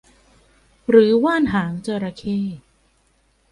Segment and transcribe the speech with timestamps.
[0.89, 2.39] หรือว่านหางจระเข้